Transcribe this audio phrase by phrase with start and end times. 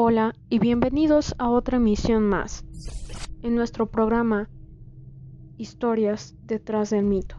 [0.00, 2.64] Hola y bienvenidos a otra emisión más
[3.42, 4.48] en nuestro programa
[5.56, 7.34] Historias detrás del mito.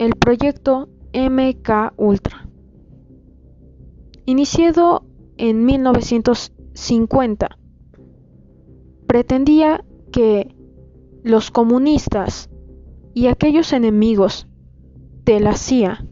[0.00, 2.48] El proyecto MK Ultra.
[4.26, 7.56] Iniciado en 1950,
[9.06, 10.56] pretendía que
[11.22, 12.48] los comunistas
[13.14, 14.48] y aquellos enemigos
[15.24, 16.06] de la CIA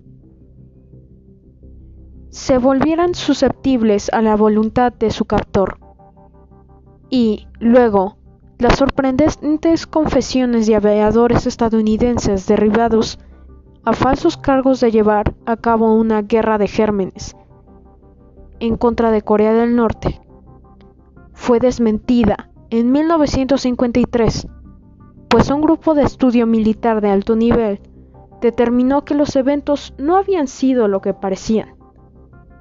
[2.31, 5.79] se volvieran susceptibles a la voluntad de su captor.
[7.09, 8.19] Y luego,
[8.59, 13.19] las sorprendentes confesiones de aviadores estadounidenses derribados
[13.85, 17.35] a falsos cargos de llevar a cabo una guerra de gérmenes
[18.61, 20.21] en contra de Corea del Norte
[21.33, 24.47] fue desmentida en 1953
[25.31, 27.81] pues un grupo de estudio militar de alto nivel
[28.41, 31.77] determinó que los eventos no habían sido lo que parecían.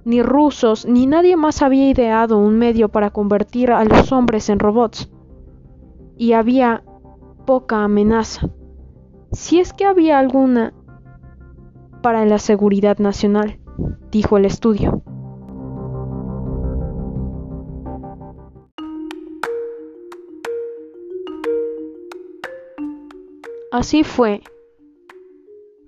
[0.06, 4.60] Ni rusos ni nadie más había ideado un medio para convertir a los hombres en
[4.60, 5.10] robots.
[6.16, 6.84] Y había
[7.46, 8.50] poca amenaza,
[9.32, 10.74] si es que había alguna,
[12.04, 13.60] para la seguridad nacional,
[14.12, 15.02] dijo el estudio.
[23.72, 24.42] Así fue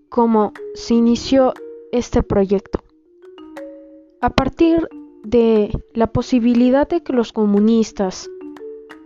[0.09, 1.53] como se inició
[1.91, 2.83] este proyecto.
[4.21, 4.87] A partir
[5.23, 8.29] de la posibilidad de que los comunistas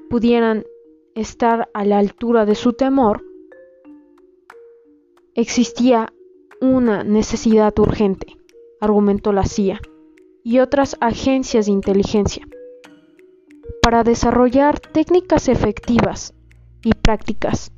[0.10, 0.66] pudieran
[1.14, 3.24] estar a la altura de su temor,
[5.36, 6.12] existía
[6.60, 8.36] una necesidad urgente,
[8.82, 9.80] argumentó la CIA
[10.44, 12.46] y otras agencias de inteligencia,
[13.82, 16.34] para desarrollar técnicas efectivas
[16.84, 17.72] y prácticas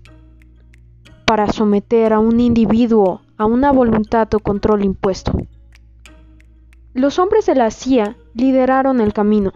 [1.27, 5.33] para someter a un individuo a una voluntad o control impuesto.
[6.93, 9.51] Los hombres de la CIA lideraron el camino,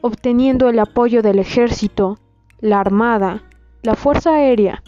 [0.00, 2.18] obteniendo el apoyo del ejército,
[2.60, 3.44] la armada,
[3.82, 4.82] la fuerza aérea,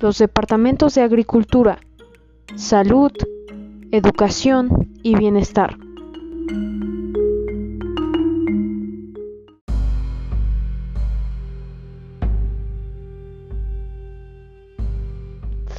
[0.00, 1.78] los departamentos de agricultura,
[2.56, 3.12] salud,
[3.92, 5.78] educación y bienestar.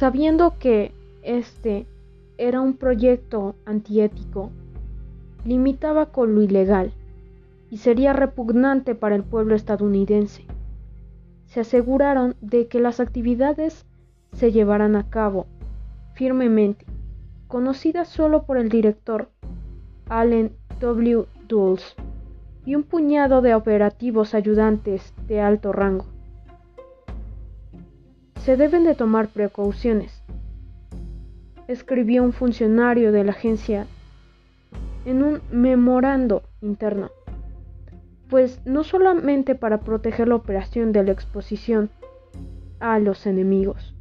[0.02, 0.90] Sabiendo que
[1.22, 1.86] este
[2.36, 4.50] era un proyecto antiético,
[5.44, 6.92] limitaba con lo ilegal
[7.70, 10.44] y sería repugnante para el pueblo estadounidense.
[11.46, 13.86] Se aseguraron de que las actividades
[14.32, 15.46] se llevaran a cabo
[16.14, 16.84] firmemente,
[17.46, 19.28] conocidas solo por el director
[20.08, 21.26] Allen W.
[21.46, 21.94] Dulles
[22.66, 26.11] y un puñado de operativos ayudantes de alto rango
[28.44, 30.24] se deben de tomar precauciones,
[31.68, 33.86] escribió un funcionario de la agencia
[35.04, 37.12] en un memorando interno,
[38.28, 41.90] pues no solamente para proteger la operación de la exposición
[42.80, 43.94] a los enemigos,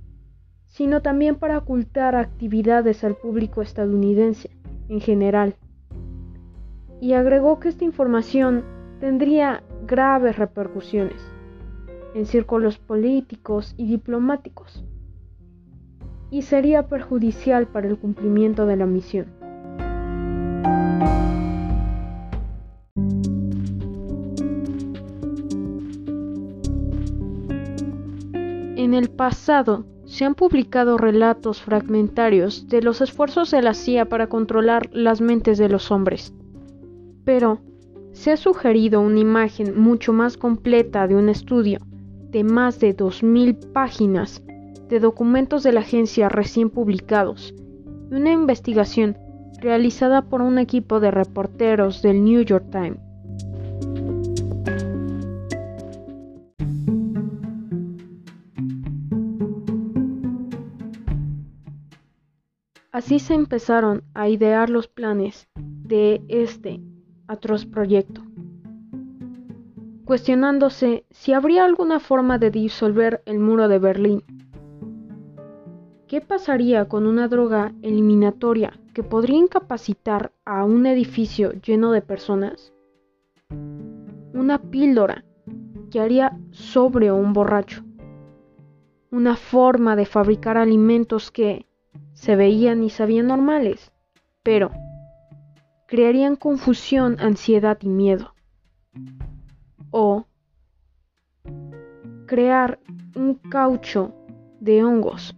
[0.66, 4.50] sino también para ocultar actividades al público estadounidense
[4.90, 5.56] en general.
[7.00, 8.64] Y agregó que esta información
[9.00, 11.22] tendría graves repercusiones
[12.14, 14.84] en círculos políticos y diplomáticos,
[16.30, 19.28] y sería perjudicial para el cumplimiento de la misión.
[28.78, 34.28] En el pasado se han publicado relatos fragmentarios de los esfuerzos de la CIA para
[34.28, 36.34] controlar las mentes de los hombres,
[37.24, 37.60] pero
[38.12, 41.80] se ha sugerido una imagen mucho más completa de un estudio
[42.32, 44.42] de más de 2.000 páginas
[44.88, 47.54] de documentos de la agencia recién publicados
[48.10, 49.18] y una investigación
[49.60, 53.00] realizada por un equipo de reporteros del New York Times.
[62.92, 66.82] Así se empezaron a idear los planes de este
[67.28, 68.22] atroz proyecto
[70.06, 74.24] cuestionándose si habría alguna forma de disolver el muro de Berlín.
[76.08, 82.74] ¿Qué pasaría con una droga eliminatoria que podría incapacitar a un edificio lleno de personas?
[84.34, 85.24] Una píldora
[85.90, 87.84] que haría sobre un borracho.
[89.10, 91.66] Una forma de fabricar alimentos que
[92.14, 93.92] se veían y sabían normales,
[94.44, 94.72] pero
[95.88, 98.34] crearían confusión, ansiedad y miedo
[99.92, 100.26] o
[102.26, 102.80] crear
[103.16, 104.14] un caucho
[104.60, 105.36] de hongos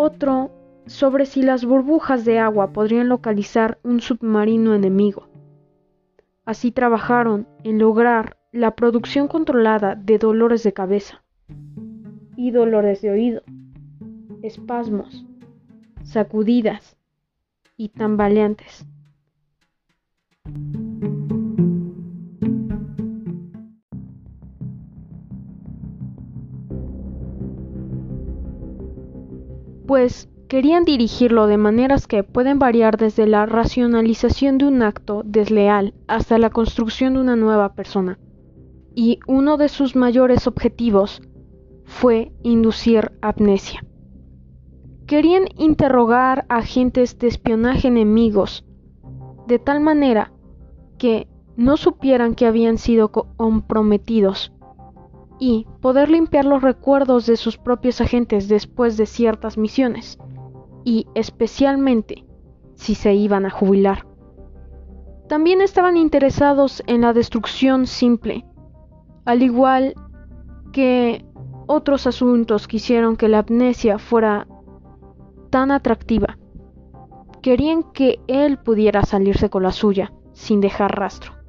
[0.00, 0.50] otro
[0.86, 5.28] sobre si las burbujas de agua podrían localizar un submarino enemigo.
[6.46, 11.22] Así trabajaron en lograr la producción controlada de dolores de cabeza
[12.34, 13.42] y dolores de oído,
[14.42, 15.26] espasmos,
[16.02, 16.96] sacudidas
[17.76, 18.86] y tambaleantes.
[29.90, 35.94] Pues querían dirigirlo de maneras que pueden variar desde la racionalización de un acto desleal
[36.06, 38.20] hasta la construcción de una nueva persona.
[38.94, 41.22] Y uno de sus mayores objetivos
[41.82, 43.84] fue inducir amnesia.
[45.08, 48.64] Querían interrogar a agentes de espionaje enemigos
[49.48, 50.30] de tal manera
[50.98, 51.26] que
[51.56, 54.52] no supieran que habían sido comprometidos
[55.40, 60.18] y poder limpiar los recuerdos de sus propios agentes después de ciertas misiones
[60.84, 62.24] y especialmente
[62.74, 64.06] si se iban a jubilar.
[65.28, 68.44] También estaban interesados en la destrucción simple,
[69.24, 69.94] al igual
[70.72, 71.24] que
[71.66, 74.46] otros asuntos que hicieron que la amnesia fuera
[75.50, 76.36] tan atractiva.
[77.42, 81.39] Querían que él pudiera salirse con la suya sin dejar rastro.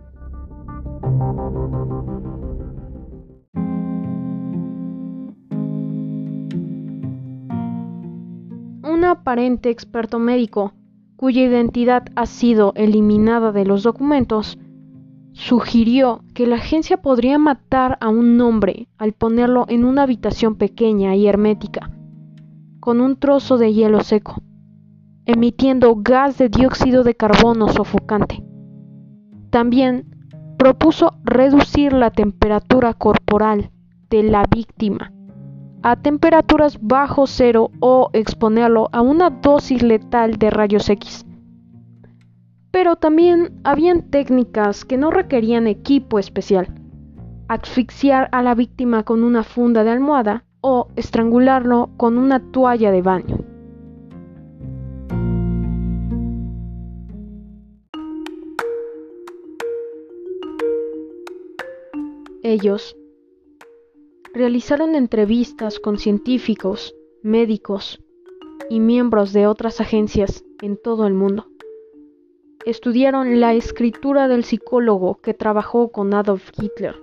[9.11, 10.73] Aparente experto médico,
[11.15, 14.57] cuya identidad ha sido eliminada de los documentos,
[15.33, 21.15] sugirió que la agencia podría matar a un hombre al ponerlo en una habitación pequeña
[21.15, 21.91] y hermética,
[22.79, 24.41] con un trozo de hielo seco,
[25.25, 28.43] emitiendo gas de dióxido de carbono sofocante.
[29.51, 30.15] También
[30.57, 33.71] propuso reducir la temperatura corporal
[34.09, 35.13] de la víctima
[35.83, 41.25] a temperaturas bajo cero o exponerlo a una dosis letal de rayos X.
[42.71, 46.73] Pero también habían técnicas que no requerían equipo especial.
[47.47, 53.01] Asfixiar a la víctima con una funda de almohada o estrangularlo con una toalla de
[53.01, 53.37] baño.
[62.43, 62.95] Ellos
[64.33, 68.01] realizaron entrevistas con científicos, médicos
[68.69, 71.47] y miembros de otras agencias en todo el mundo.
[72.65, 76.95] Estudiaron la escritura del psicólogo que trabajó con Adolf Hitler.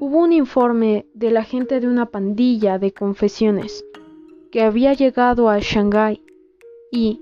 [0.00, 3.84] Hubo un informe del agente de una pandilla de confesiones
[4.50, 6.22] que había llegado a Shanghái
[6.90, 7.20] y,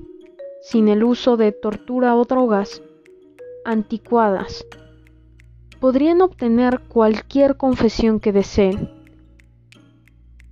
[0.62, 2.82] sin el uso de tortura o drogas
[3.64, 4.64] anticuadas,
[5.80, 8.99] podrían obtener cualquier confesión que deseen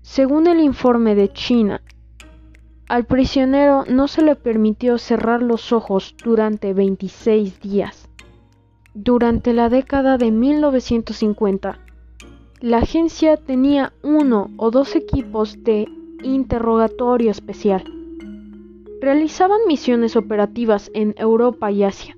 [0.09, 1.83] según el informe de China,
[2.89, 8.09] al prisionero no se le permitió cerrar los ojos durante 26 días.
[8.95, 11.79] Durante la década de 1950,
[12.63, 15.87] la agencia tenía uno o dos equipos de
[16.23, 17.85] interrogatorio especial.
[19.03, 22.17] Realizaban misiones operativas en Europa y Asia.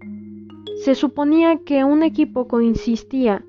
[0.85, 3.45] Se suponía que un equipo consistía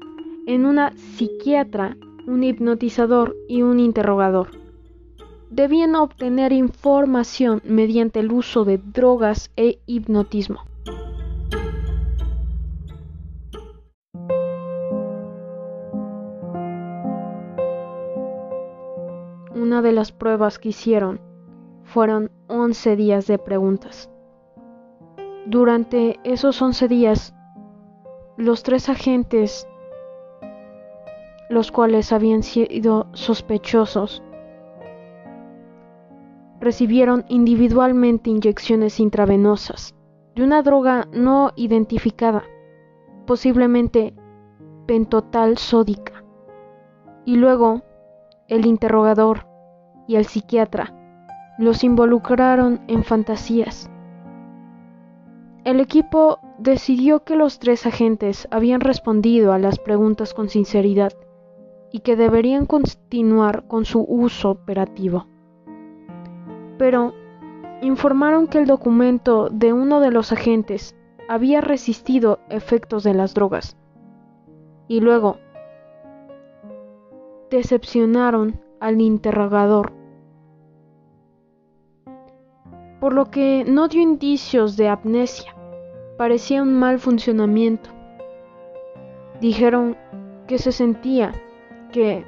[0.48, 1.96] en una psiquiatra
[2.32, 4.52] un hipnotizador y un interrogador.
[5.50, 10.62] Debían obtener información mediante el uso de drogas e hipnotismo.
[19.54, 21.20] Una de las pruebas que hicieron
[21.84, 24.10] fueron 11 días de preguntas.
[25.46, 27.36] Durante esos 11 días,
[28.38, 29.68] los tres agentes
[31.52, 34.24] los cuales habían sido sospechosos.
[36.60, 39.94] Recibieron individualmente inyecciones intravenosas
[40.36, 42.44] de una droga no identificada,
[43.26, 44.14] posiblemente
[44.86, 46.24] pentotal sódica.
[47.26, 47.82] Y luego
[48.48, 49.46] el interrogador
[50.08, 50.96] y el psiquiatra
[51.58, 53.92] los involucraron en fantasías.
[55.66, 61.12] El equipo decidió que los tres agentes habían respondido a las preguntas con sinceridad
[61.92, 65.28] y que deberían continuar con su uso operativo.
[66.78, 67.14] Pero
[67.82, 70.96] informaron que el documento de uno de los agentes
[71.28, 73.78] había resistido efectos de las drogas.
[74.88, 75.38] Y luego
[77.50, 79.94] decepcionaron al interrogador,
[83.00, 85.56] por lo que no dio indicios de amnesia,
[86.18, 87.90] parecía un mal funcionamiento.
[89.40, 89.98] Dijeron
[90.48, 91.34] que se sentía
[91.92, 92.26] que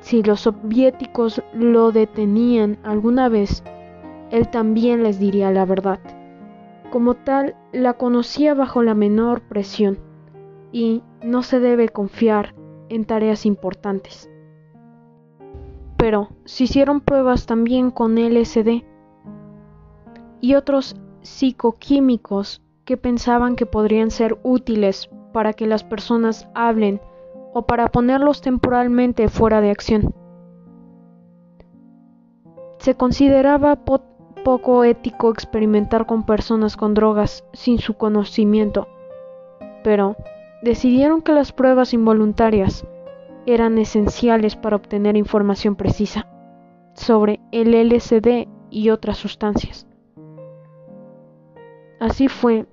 [0.00, 3.64] si los soviéticos lo detenían alguna vez,
[4.30, 6.00] él también les diría la verdad.
[6.90, 9.98] Como tal, la conocía bajo la menor presión
[10.72, 12.54] y no se debe confiar
[12.88, 14.30] en tareas importantes.
[15.96, 18.84] Pero se hicieron pruebas también con LSD
[20.40, 27.00] y otros psicoquímicos que pensaban que podrían ser útiles para que las personas hablen
[27.56, 30.14] o para ponerlos temporalmente fuera de acción.
[32.76, 33.82] Se consideraba
[34.44, 38.88] poco ético experimentar con personas con drogas sin su conocimiento,
[39.82, 40.16] pero
[40.60, 42.86] decidieron que las pruebas involuntarias
[43.46, 46.26] eran esenciales para obtener información precisa
[46.92, 49.86] sobre el LSD y otras sustancias.
[52.00, 52.66] Así fue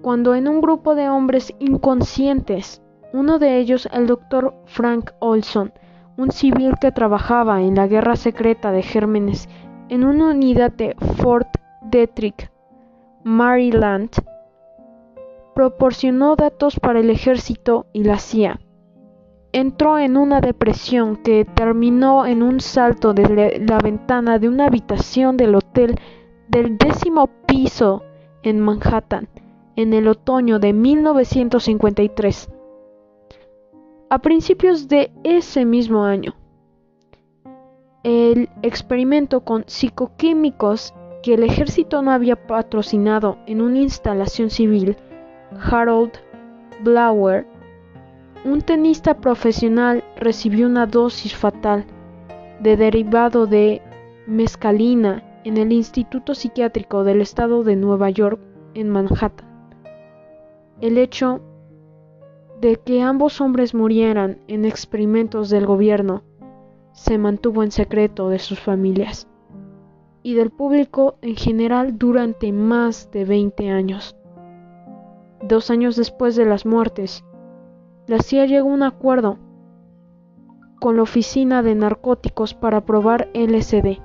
[0.00, 2.80] cuando en un grupo de hombres inconscientes,
[3.16, 5.72] uno de ellos el doctor Frank Olson,
[6.18, 9.48] un civil que trabajaba en la guerra secreta de Gérmenes
[9.88, 11.48] en una unidad de Fort
[11.80, 12.50] Detrick,
[13.24, 14.10] Maryland,
[15.54, 18.60] proporcionó datos para el ejército y la CIA.
[19.52, 25.38] Entró en una depresión que terminó en un salto desde la ventana de una habitación
[25.38, 25.98] del hotel
[26.48, 28.02] del décimo piso
[28.42, 29.28] en Manhattan
[29.76, 32.50] en el otoño de 1953.
[34.08, 36.36] A principios de ese mismo año,
[38.04, 40.94] el experimento con psicoquímicos
[41.24, 44.96] que el ejército no había patrocinado en una instalación civil,
[45.60, 46.12] Harold
[46.84, 47.48] Blower,
[48.44, 51.84] un tenista profesional, recibió una dosis fatal
[52.60, 53.82] de derivado de
[54.28, 58.38] mescalina en el Instituto Psiquiátrico del Estado de Nueva York
[58.74, 59.48] en Manhattan.
[60.80, 61.40] El hecho
[62.60, 66.22] de que ambos hombres murieran en experimentos del gobierno
[66.92, 69.28] se mantuvo en secreto de sus familias
[70.22, 74.16] y del público en general durante más de 20 años.
[75.42, 77.24] Dos años después de las muertes,
[78.06, 79.38] la CIA llegó a un acuerdo
[80.80, 84.00] con la Oficina de Narcóticos para probar LSD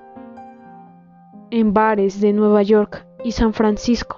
[1.51, 4.17] en bares de Nueva York y San Francisco,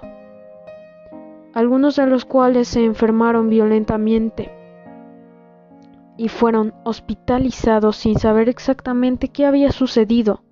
[1.54, 4.50] algunos de los cuales se enfermaron violentamente
[6.16, 10.42] y fueron hospitalizados sin saber exactamente qué había sucedido.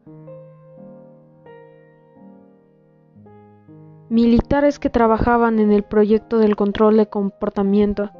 [4.08, 8.10] Militares que trabajaban en el proyecto del control de comportamiento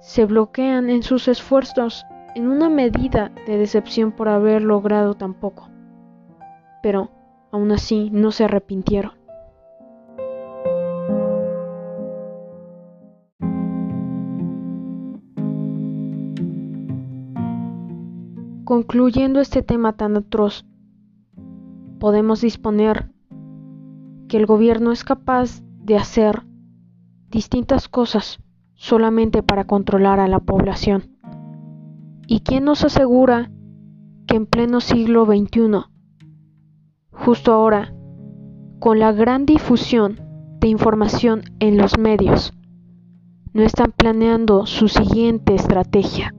[0.00, 5.68] se bloquean en sus esfuerzos en una medida de decepción por haber logrado tan poco.
[6.82, 7.10] Pero,
[7.52, 9.23] aún así, no se arrepintieron.
[18.64, 20.64] Concluyendo este tema tan atroz,
[22.00, 23.10] podemos disponer
[24.26, 26.44] que el gobierno es capaz de hacer
[27.28, 28.38] distintas cosas
[28.74, 31.14] solamente para controlar a la población.
[32.26, 33.50] ¿Y quién nos asegura
[34.26, 35.84] que en pleno siglo XXI,
[37.10, 37.94] justo ahora,
[38.78, 40.20] con la gran difusión
[40.60, 42.54] de información en los medios,
[43.52, 46.34] no están planeando su siguiente estrategia?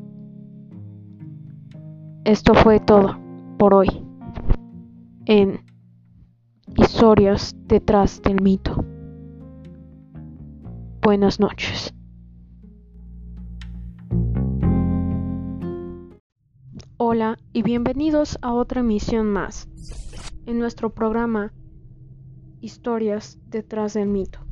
[2.25, 3.19] Esto fue todo
[3.59, 4.03] por hoy
[5.27, 5.63] en
[6.75, 8.83] Historias detrás del mito.
[11.03, 11.93] Buenas noches.
[16.97, 19.69] Hola y bienvenidos a otra emisión más
[20.47, 21.53] en nuestro programa
[22.59, 24.44] Historias detrás del mito.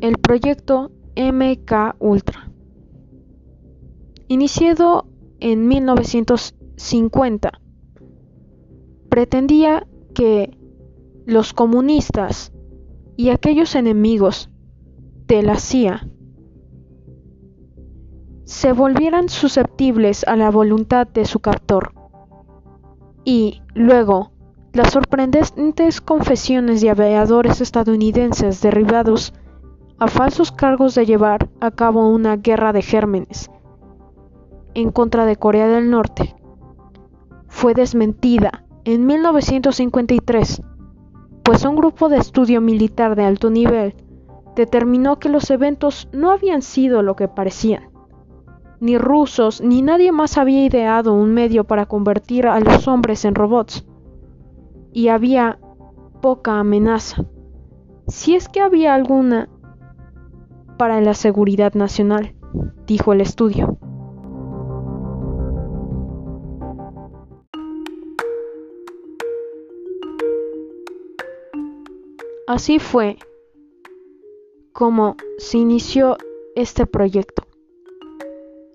[0.00, 2.50] El proyecto MK Ultra.
[4.28, 5.06] Iniciado
[5.40, 7.60] en 1950,
[9.08, 10.56] pretendía que
[11.26, 12.52] los comunistas
[13.16, 14.50] y aquellos enemigos
[15.26, 16.08] de la CIA
[18.44, 21.92] se volvieran susceptibles a la voluntad de su captor
[23.24, 24.32] y luego
[24.72, 29.34] las sorprendentes confesiones de aviadores estadounidenses derribados
[29.98, 33.50] a falsos cargos de llevar a cabo una guerra de gérmenes
[34.74, 36.36] en contra de Corea del Norte,
[37.48, 40.62] fue desmentida en 1953,
[41.42, 43.96] pues un grupo de estudio militar de alto nivel
[44.54, 47.90] determinó que los eventos no habían sido lo que parecían.
[48.80, 53.34] Ni rusos ni nadie más había ideado un medio para convertir a los hombres en
[53.34, 53.84] robots.
[54.92, 55.58] Y había
[56.20, 57.24] poca amenaza.
[58.06, 59.48] Si es que había alguna
[60.78, 62.34] para la seguridad nacional.
[62.86, 63.76] dijo el estudio.
[72.46, 73.18] Así fue
[74.72, 76.16] como se inició
[76.54, 77.42] este proyecto.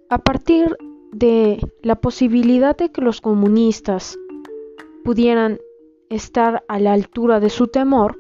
[0.10, 0.78] A partir
[1.12, 4.20] de la posibilidad de que los comunistas
[5.04, 5.60] pudieran
[6.10, 8.20] estar a la altura de su temor,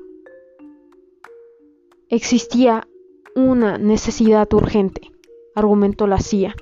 [2.10, 2.88] existía
[3.36, 5.12] una necesidad urgente,
[5.56, 6.56] argumentó la CIA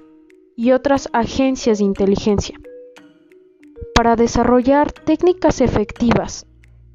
[0.55, 2.59] y otras agencias de inteligencia,
[3.95, 6.45] para desarrollar técnicas efectivas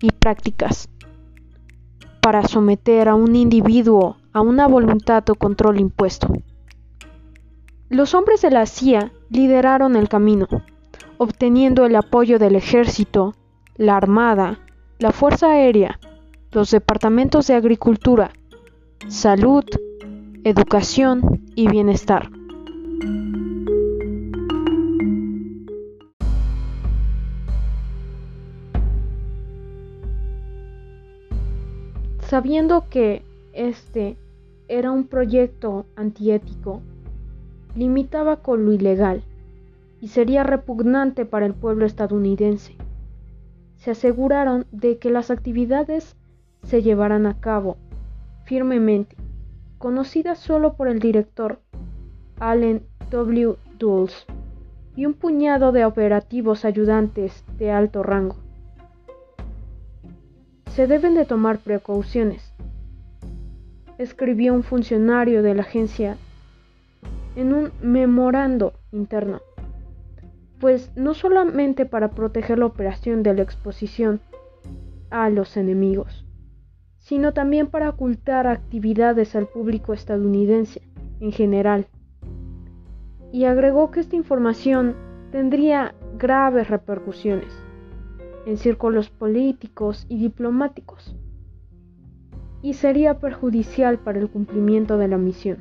[0.01, 0.89] y prácticas
[2.27, 6.27] para someter a un individuo a una voluntad o control impuesto.
[7.89, 10.49] Los hombres de la CIA lideraron el camino,
[11.19, 13.37] obteniendo el apoyo del ejército,
[13.77, 14.59] la armada,
[14.99, 16.01] la fuerza aérea,
[16.51, 18.33] los departamentos de agricultura,
[19.09, 19.65] salud,
[20.43, 22.29] educación y bienestar.
[32.19, 33.23] Sabiendo que
[33.53, 34.17] este
[34.67, 36.83] era un proyecto antiético,
[37.77, 39.23] limitaba con lo ilegal
[40.01, 42.75] y sería repugnante para el pueblo estadounidense.
[43.77, 46.17] Se aseguraron de que las actividades
[46.65, 47.77] se llevaran a cabo
[48.47, 49.15] firmemente,
[49.77, 51.61] conocidas solo por el director
[52.41, 53.57] Allen W.
[53.79, 54.25] Dulles
[54.97, 58.37] y un puñado de operativos ayudantes de alto rango
[60.77, 62.53] se deben de tomar precauciones,
[63.97, 66.19] escribió un funcionario de la agencia
[67.35, 69.41] en un memorando interno,
[70.61, 74.21] pues no solamente para proteger la operación de la exposición
[75.09, 76.26] a los enemigos,
[77.07, 80.83] sino también para ocultar actividades al público estadounidense
[81.21, 81.87] en general.
[83.31, 84.97] Y agregó que esta información
[85.31, 87.57] tendría graves repercusiones
[88.45, 91.15] en círculos políticos y diplomáticos,
[92.61, 95.59] y sería perjudicial para el cumplimiento de la misión.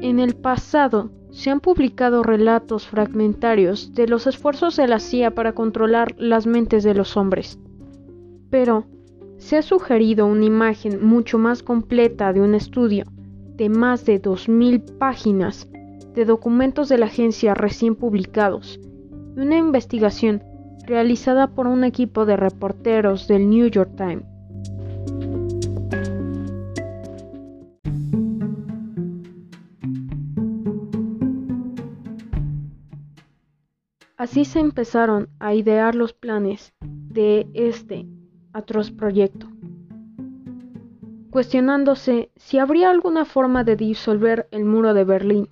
[0.00, 5.54] En el pasado se han publicado relatos fragmentarios de los esfuerzos de la CIA para
[5.54, 7.58] controlar las mentes de los hombres,
[8.50, 8.84] pero
[9.38, 13.06] se ha sugerido una imagen mucho más completa de un estudio
[13.56, 15.66] de más de 2.000 páginas
[16.14, 18.78] de documentos de la agencia recién publicados
[19.34, 20.44] y una investigación
[20.86, 24.26] realizada por un equipo de reporteros del New York Times.
[34.20, 38.06] Así se empezaron a idear los planes de este
[38.52, 39.48] atroz proyecto
[41.30, 45.48] cuestionándose si habría alguna forma de disolver el muro de Berlín.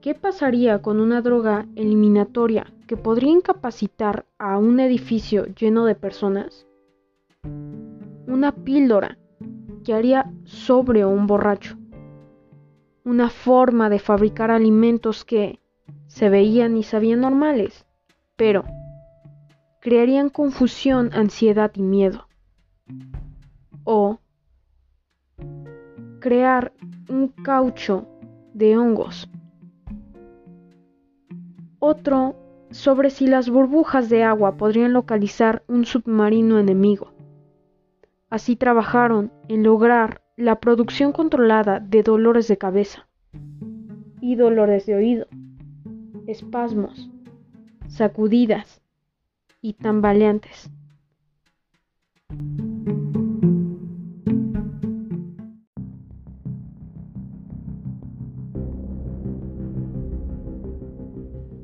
[0.00, 6.66] ¿Qué pasaría con una droga eliminatoria que podría incapacitar a un edificio lleno de personas?
[8.26, 9.18] Una píldora
[9.84, 11.76] que haría sobre un borracho.
[13.04, 15.57] Una forma de fabricar alimentos que
[16.08, 17.86] se veían y sabían normales,
[18.36, 18.64] pero
[19.80, 22.26] crearían confusión, ansiedad y miedo
[23.84, 24.18] o
[26.20, 26.72] crear
[27.08, 28.06] un caucho
[28.52, 29.30] de hongos.
[31.78, 32.34] Otro
[32.70, 37.12] sobre si las burbujas de agua podrían localizar un submarino enemigo.
[38.30, 43.08] Así trabajaron en lograr la producción controlada de dolores de cabeza
[44.20, 45.26] y dolores de oído,
[46.28, 47.10] espasmos,
[47.88, 48.80] sacudidas
[49.60, 50.70] y tambaleantes.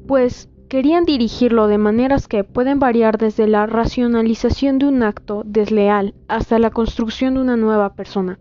[0.07, 6.15] pues querían dirigirlo de maneras que pueden variar desde la racionalización de un acto desleal
[6.29, 8.39] hasta la construcción de una nueva persona.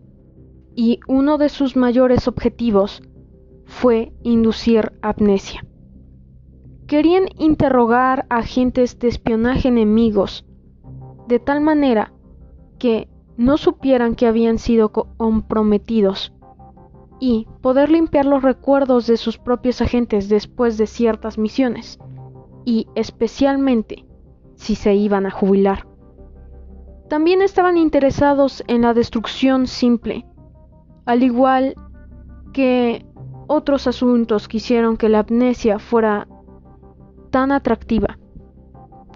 [0.76, 3.02] Y uno de sus mayores objetivos
[3.64, 5.64] fue inducir amnesia.
[6.86, 10.44] Querían interrogar a agentes de espionaje enemigos
[11.28, 12.12] de tal manera
[12.78, 16.32] que no supieran que habían sido comprometidos
[17.20, 21.98] y poder limpiar los recuerdos de sus propios agentes después de ciertas misiones,
[22.64, 24.04] y especialmente
[24.54, 25.86] si se iban a jubilar.
[27.08, 30.26] También estaban interesados en la destrucción simple,
[31.06, 31.74] al igual
[32.52, 33.06] que
[33.46, 36.28] otros asuntos quisieron que la amnesia fuera
[37.34, 38.16] tan atractiva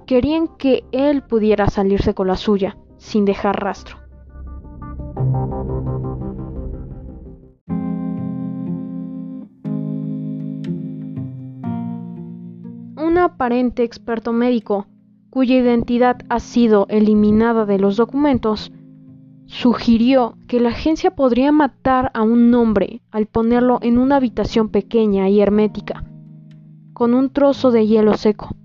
[0.05, 3.97] querían que él pudiera salirse con la suya sin dejar rastro.
[12.97, 14.89] Un aparente experto médico,
[15.31, 18.73] cuya identidad ha sido eliminada de los documentos,
[19.47, 25.29] sugirió que la agencia podría matar a un hombre al ponerlo en una habitación pequeña
[25.29, 26.03] y hermética,
[26.99, 28.57] con un trozo de hielo seco,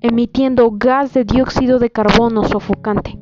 [0.00, 3.18] emitiendo gas de dióxido de carbono sofocante.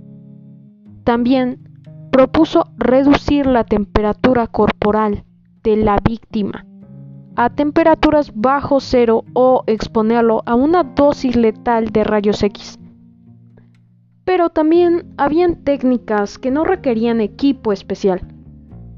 [1.03, 1.69] También
[2.13, 5.25] propuso reducir la temperatura corporal
[5.65, 6.65] de la víctima
[7.35, 12.79] a temperaturas bajo cero o exponerlo a una dosis letal de rayos X.
[14.25, 18.21] Pero también habían técnicas que no requerían equipo especial.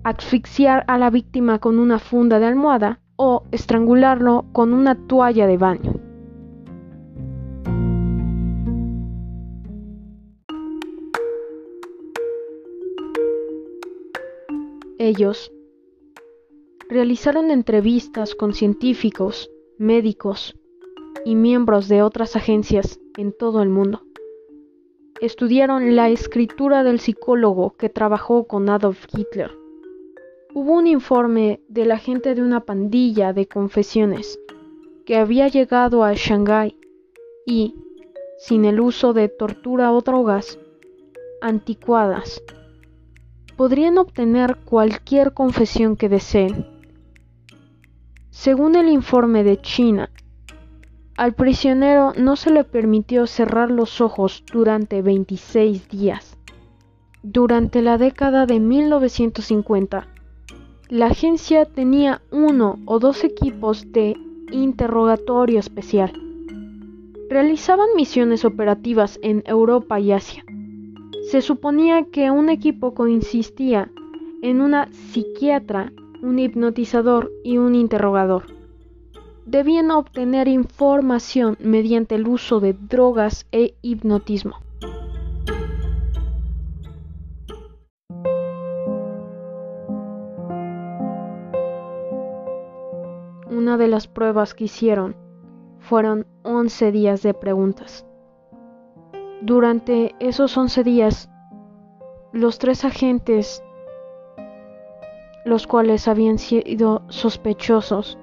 [0.05, 5.59] Asfixiar a la víctima con una funda de almohada o estrangularlo con una toalla de
[5.59, 5.93] baño.
[14.97, 15.53] Ellos
[16.89, 20.59] realizaron entrevistas con científicos, médicos
[21.27, 24.01] y miembros de otras agencias en todo el mundo.
[25.21, 29.60] Estudiaron la escritura del psicólogo que trabajó con Adolf Hitler.
[30.53, 34.41] Hubo un informe del agente de una pandilla de confesiones
[35.07, 36.77] que había llegado a Shanghái
[37.47, 37.77] y,
[38.37, 40.59] sin el uso de tortura o drogas
[41.41, 42.43] anticuadas,
[43.57, 46.67] podrían obtener cualquier confesión que deseen.
[48.31, 50.11] Según el informe de China,
[51.17, 56.37] al prisionero no se le permitió cerrar los ojos durante 26 días.
[57.23, 60.09] Durante la década de 1950,
[60.91, 64.17] la agencia tenía uno o dos equipos de
[64.51, 66.13] interrogatorio especial.
[67.29, 70.45] Realizaban misiones operativas en Europa y Asia.
[71.31, 73.89] Se suponía que un equipo consistía
[74.43, 78.47] en una psiquiatra un hipnotizador y un interrogador.
[79.47, 84.57] Debían obtener información mediante el uso de drogas e hipnotismo.
[93.61, 95.17] Una de las pruebas que hicieron
[95.81, 98.07] fueron 11 días de preguntas.
[99.43, 101.31] Durante esos 11 días,
[102.33, 103.63] los tres agentes
[105.45, 108.19] los cuales habían sido sospechosos.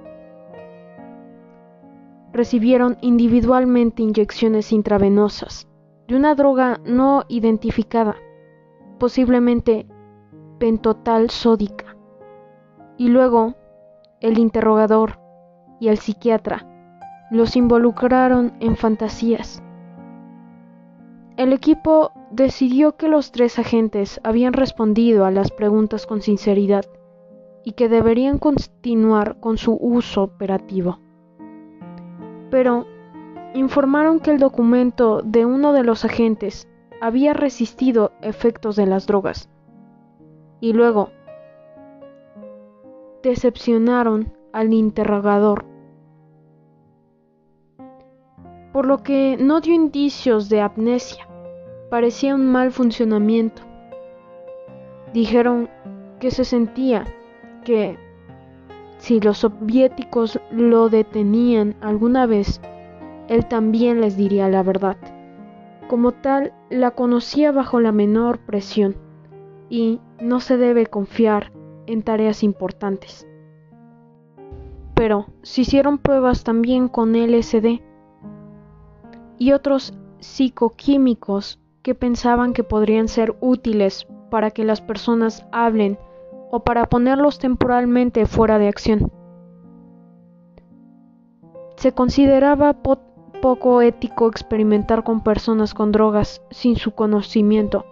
[2.34, 5.68] Recibieron individualmente inyecciones intravenosas
[6.08, 8.16] de una droga no identificada,
[8.98, 9.86] posiblemente
[10.58, 11.96] pentotal sódica.
[12.98, 13.54] Y luego
[14.20, 15.27] el interrogador
[15.80, 16.66] y el psiquiatra
[17.30, 19.62] los involucraron en fantasías.
[21.36, 26.86] El equipo decidió que los tres agentes habían respondido a las preguntas con sinceridad
[27.64, 31.00] y que deberían continuar con su uso operativo.
[32.50, 32.86] Pero
[33.54, 36.68] informaron que el documento de uno de los agentes
[37.02, 39.50] había resistido efectos de las drogas.
[40.60, 41.12] Y luego
[43.22, 45.66] decepcionaron al interrogador,
[48.74, 51.28] por lo que no dio indicios de amnesia.
[51.90, 53.62] Parecía un mal funcionamiento.
[55.14, 55.70] Dijeron
[56.20, 57.06] que se sentía
[57.64, 57.98] que
[58.98, 62.62] si los soviéticos lo detenían alguna vez,
[63.28, 64.98] él también les diría la verdad.
[65.88, 68.96] Como tal, la conocía bajo la menor presión
[69.70, 71.52] y no se debe confiar
[71.86, 73.27] en tareas importantes.
[74.98, 77.82] Pero se hicieron pruebas también con LSD
[79.38, 86.00] y otros psicoquímicos que pensaban que podrían ser útiles para que las personas hablen
[86.52, 89.12] o para ponerlos temporalmente fuera de acción.
[91.76, 92.82] Se consideraba
[93.42, 97.86] poco ético experimentar con personas con drogas sin su conocimiento,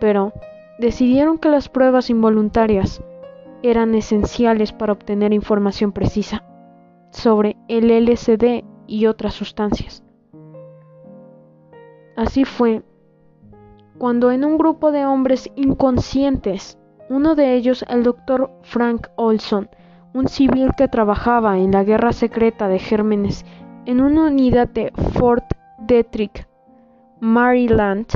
[0.00, 0.32] pero
[0.78, 3.02] decidieron que las pruebas involuntarias
[3.70, 6.44] eran esenciales para obtener información precisa
[7.10, 10.02] sobre el LSD y otras sustancias.
[12.16, 12.82] Así fue
[13.98, 19.68] cuando en un grupo de hombres inconscientes uno de ellos, el doctor Frank Olson,
[20.12, 23.44] un civil que trabajaba en la guerra secreta de gérmenes
[23.84, 25.44] en una unidad de Fort
[25.78, 26.48] Detrick,
[27.20, 28.06] Maryland,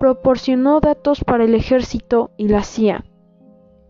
[0.00, 3.04] proporcionó datos para el ejército y la CIA.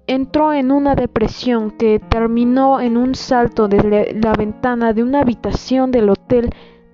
[0.06, 5.90] Entró en una depresión que terminó en un salto desde la ventana de una habitación
[5.90, 6.50] del hotel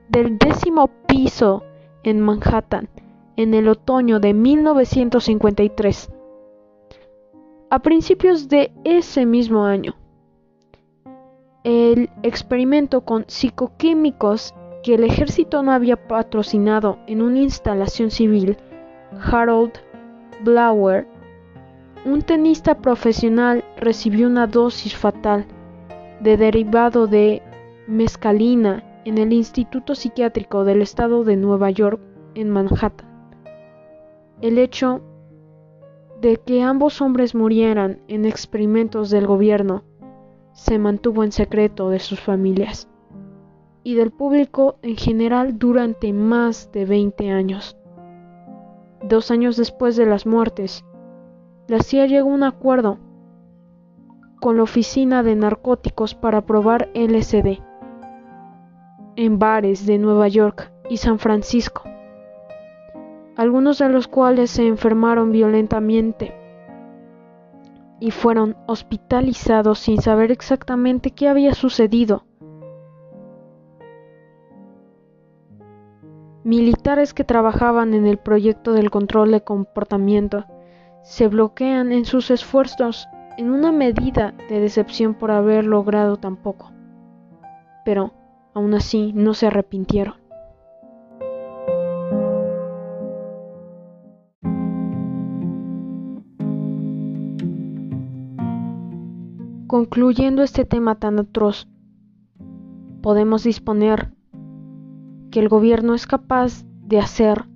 [0.08, 1.64] del décimo piso
[2.02, 2.88] en Manhattan
[3.36, 6.10] en el otoño de 1953.
[7.70, 9.94] A principios de ese mismo año,
[11.64, 18.56] el experimento con psicoquímicos que el ejército no había patrocinado en una instalación civil,
[19.20, 19.72] Harold
[20.42, 21.06] Blower,
[22.04, 25.46] un tenista profesional, recibió una dosis fatal
[26.20, 27.42] de derivado de
[27.86, 32.00] mescalina en el Instituto Psiquiátrico del Estado de Nueva York
[32.34, 33.08] en Manhattan.
[34.40, 35.02] El hecho
[36.20, 39.84] de que ambos hombres murieran en experimentos del gobierno
[40.52, 42.88] se mantuvo en secreto de sus familias
[43.82, 47.76] y del público en general durante más de 20 años.
[49.02, 50.84] Dos años después de las muertes,
[51.70, 52.98] la CIA llegó a un acuerdo
[54.40, 57.60] con la Oficina de Narcóticos para probar LSD
[59.14, 61.84] en bares de Nueva York y San Francisco
[63.36, 66.34] algunos de los cuales se enfermaron violentamente
[68.00, 72.24] y fueron hospitalizados sin saber exactamente qué había sucedido.
[76.42, 80.46] Militares que trabajaban en el proyecto del control de comportamiento
[81.10, 86.70] se bloquean en sus esfuerzos en una medida de decepción por haber logrado tan poco.
[87.84, 88.12] Pero,
[88.54, 90.14] aún así, no se arrepintieron.
[99.66, 101.66] Concluyendo este tema tan atroz,
[103.02, 104.14] podemos disponer
[105.32, 107.46] que el gobierno es capaz de hacer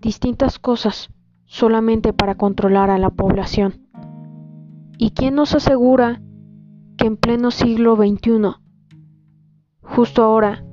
[0.00, 1.10] distintas cosas
[1.48, 3.88] solamente para controlar a la población.
[4.98, 6.22] ¿Y quién nos asegura
[6.96, 8.54] que en pleno siglo XXI,
[9.82, 10.64] justo ahora,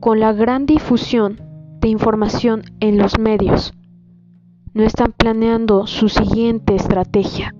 [0.00, 1.40] con la gran difusión
[1.80, 3.74] de información en los medios,
[4.72, 7.54] no están planeando su siguiente estrategia?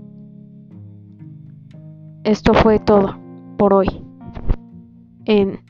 [2.22, 3.18] Esto fue todo
[3.58, 4.04] por hoy
[5.24, 5.60] en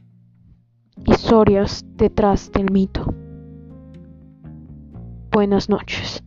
[1.06, 3.14] Historias detrás del mito.
[5.30, 6.22] Buenas noches.